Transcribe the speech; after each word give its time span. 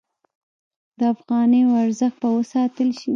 د 0.99 1.01
افغانیو 1.13 1.77
ارزښت 1.83 2.17
به 2.21 2.29
وساتل 2.37 2.89
شي؟ 2.99 3.09